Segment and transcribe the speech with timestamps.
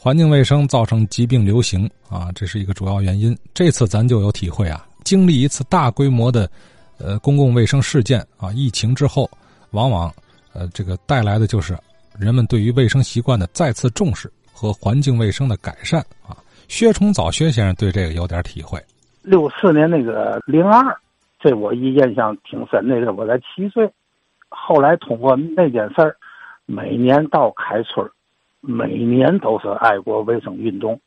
[0.00, 3.36] 环境卫生造成疾病流行啊，这是一个主要原因。
[3.52, 6.48] 这次咱就有体会啊，经历一次大规模的，
[6.98, 9.28] 呃，公共卫生事件啊，疫情之后，
[9.72, 10.08] 往往，
[10.52, 11.76] 呃，这个带来的就是
[12.16, 16.36] 人们对于卫生习惯的再次重视和环境卫生的改善啊。
[16.68, 18.80] 薛崇藻薛先生对这个有点体会。
[19.22, 20.96] 六四年那个零二，
[21.40, 22.86] 这我印象挺深。
[22.86, 23.90] 那个我才七岁，
[24.48, 26.16] 后来通过那件事儿，
[26.66, 28.08] 每年到开春。
[28.60, 31.00] 每年都是爱国卫生运动，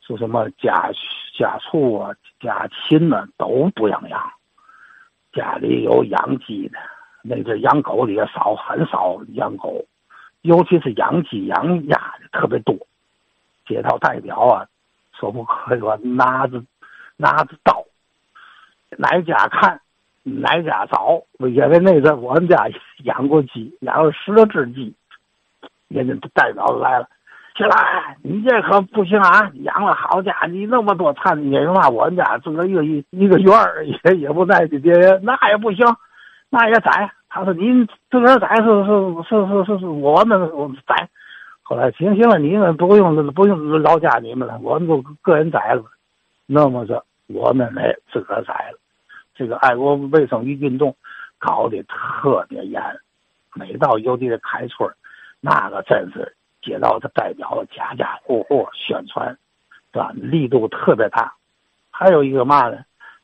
[0.00, 0.90] 说什么家
[1.38, 4.32] 家畜啊、家禽呢都不让养，
[5.32, 6.78] 家里有养鸡的，
[7.22, 9.84] 那阵养狗的也少，很少养狗，
[10.42, 12.74] 尤其是养鸡养鸭的特别多。
[13.66, 14.66] 街道代表啊，
[15.18, 16.62] 说不可以说拿着
[17.16, 17.84] 拿着刀，
[18.96, 19.80] 哪家看
[20.22, 22.68] 哪家找，因为那阵我们家
[23.04, 24.94] 养过鸡，养了十多只鸡。
[25.88, 27.08] 人家代表来了，
[27.56, 28.16] 起来！
[28.22, 29.50] 你这可不行啊！
[29.62, 35.86] 养了好家，你那么多产，因为嘛，我们家自个一个一一个园儿也也不在别人，那也不行，
[36.50, 37.10] 那也宰。
[37.28, 40.38] 他说您自个儿宰是是是是是是我们
[40.86, 41.08] 宰。
[41.62, 45.84] 后来行行了，你们不用不用劳驾你们了，我们都个人宰了。
[46.46, 48.78] 那么着，我们来自个儿宰了。
[49.34, 50.94] 这个爱国卫生与运动
[51.38, 52.82] 搞得特别严，
[53.54, 54.88] 每到有的开春
[55.46, 59.36] 那个真是街道的代表，家家户户宣传，
[59.92, 60.10] 对吧？
[60.14, 61.34] 力度特别大。
[61.90, 62.78] 还有一个嘛呢？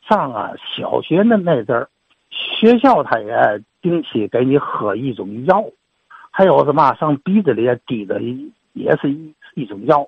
[0.06, 1.88] 上啊小学的那阵儿，
[2.28, 5.64] 学校他也定期给你喝一种药，
[6.30, 8.20] 还有什么上鼻子里滴的
[8.74, 10.06] 也是一一种药，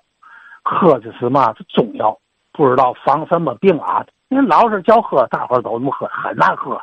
[0.63, 1.55] 喝的是嘛？
[1.55, 2.19] 是中药，
[2.53, 4.05] 不知道防什么病啊？
[4.29, 6.79] 你老是叫喝，大伙儿都这么喝，很难喝，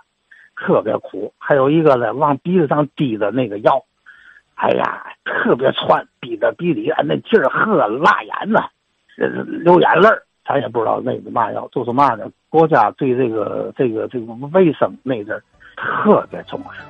[0.55, 1.31] 特别苦。
[1.37, 3.85] 还有一个呢，往鼻子上滴的那个药。
[4.59, 8.59] 哎呀，特别窜，逼着鼻里那劲儿喝辣眼呢，
[9.63, 10.21] 流眼泪儿。
[10.45, 12.25] 咱也不知道那个嘛药，就是嘛呢？
[12.49, 15.43] 国家对这个这个这个卫生那阵儿
[15.77, 16.81] 特别重视。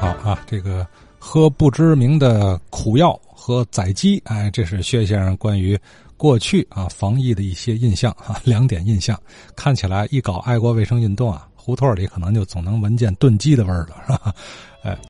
[0.00, 0.86] 好啊，这个
[1.18, 5.78] 喝不知名的苦药和宰鸡，哎，这是薛先生关于
[6.16, 9.14] 过去啊防疫的一些印象啊，两点印象。
[9.54, 14.32] 看起来一搞爱国卫生运动啊，胡同里可能就总能闻见炖鸡的味儿了，是吧？
[14.82, 14.96] 哎。